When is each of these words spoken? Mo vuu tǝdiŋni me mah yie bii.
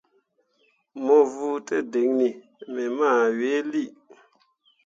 Mo 1.03 1.17
vuu 1.31 1.57
tǝdiŋni 1.67 2.29
me 2.73 2.83
mah 2.97 3.21
yie 3.39 3.57
bii. 3.71 3.89